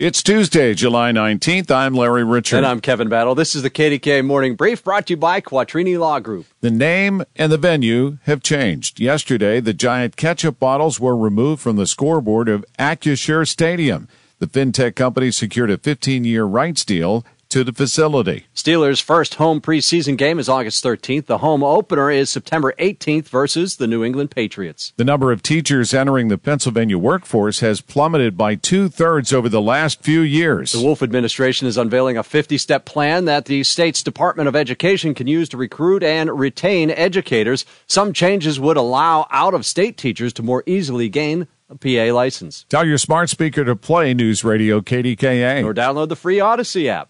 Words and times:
It's 0.00 0.22
Tuesday, 0.22 0.72
July 0.72 1.12
19th. 1.12 1.70
I'm 1.70 1.94
Larry 1.94 2.22
Richert. 2.22 2.56
And 2.56 2.64
I'm 2.64 2.80
Kevin 2.80 3.10
Battle. 3.10 3.34
This 3.34 3.54
is 3.54 3.62
the 3.62 3.68
KDKA 3.68 4.24
Morning 4.24 4.54
Brief 4.54 4.82
brought 4.82 5.08
to 5.08 5.12
you 5.12 5.18
by 5.18 5.42
Quattrini 5.42 5.98
Law 5.98 6.20
Group. 6.20 6.46
The 6.62 6.70
name 6.70 7.22
and 7.36 7.52
the 7.52 7.58
venue 7.58 8.16
have 8.22 8.42
changed. 8.42 8.98
Yesterday, 8.98 9.60
the 9.60 9.74
giant 9.74 10.16
ketchup 10.16 10.58
bottles 10.58 10.98
were 10.98 11.14
removed 11.14 11.60
from 11.60 11.76
the 11.76 11.86
scoreboard 11.86 12.48
of 12.48 12.64
Acrisure 12.78 13.46
Stadium. 13.46 14.08
The 14.38 14.46
fintech 14.46 14.96
company 14.96 15.30
secured 15.30 15.70
a 15.70 15.76
15 15.76 16.24
year 16.24 16.44
rights 16.44 16.82
deal 16.82 17.22
to 17.50 17.62
the 17.62 17.72
facility. 17.72 18.46
Steelers' 18.54 19.02
first 19.02 19.34
home 19.34 19.60
preseason 19.60 20.16
game 20.16 20.38
is 20.38 20.48
August 20.48 20.82
13th. 20.82 21.26
The 21.26 21.38
home 21.38 21.62
opener 21.62 22.10
is 22.10 22.30
September 22.30 22.72
18th 22.78 23.28
versus 23.28 23.76
the 23.76 23.86
New 23.86 24.02
England 24.02 24.30
Patriots. 24.30 24.92
The 24.96 25.04
number 25.04 25.32
of 25.32 25.42
teachers 25.42 25.92
entering 25.92 26.28
the 26.28 26.38
Pennsylvania 26.38 26.98
workforce 26.98 27.60
has 27.60 27.80
plummeted 27.80 28.36
by 28.36 28.54
two 28.54 28.88
thirds 28.88 29.32
over 29.32 29.48
the 29.48 29.60
last 29.60 30.02
few 30.02 30.20
years. 30.20 30.72
The 30.72 30.82
Wolf 30.82 31.02
administration 31.02 31.66
is 31.66 31.76
unveiling 31.76 32.16
a 32.16 32.22
50 32.22 32.56
step 32.58 32.84
plan 32.84 33.26
that 33.26 33.44
the 33.44 33.64
state's 33.64 34.02
Department 34.02 34.48
of 34.48 34.56
Education 34.56 35.14
can 35.14 35.26
use 35.26 35.48
to 35.50 35.56
recruit 35.56 36.02
and 36.02 36.38
retain 36.38 36.90
educators. 36.90 37.64
Some 37.86 38.12
changes 38.12 38.58
would 38.58 38.76
allow 38.76 39.26
out 39.30 39.54
of 39.54 39.66
state 39.66 39.96
teachers 39.96 40.32
to 40.34 40.42
more 40.42 40.62
easily 40.66 41.08
gain 41.08 41.48
a 41.68 41.76
PA 41.76 42.12
license. 42.14 42.64
Tell 42.68 42.86
your 42.86 42.98
smart 42.98 43.30
speaker 43.30 43.64
to 43.64 43.76
play 43.76 44.12
News 44.12 44.42
Radio 44.42 44.80
KDKA. 44.80 45.64
Or 45.64 45.72
download 45.72 46.08
the 46.08 46.16
free 46.16 46.38
Audacy 46.38 46.86
app. 46.86 47.09